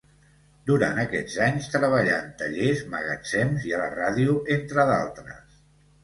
[0.67, 5.61] Durant aquests anys treballà en tallers, magatzems i a la ràdio, entre d'altres.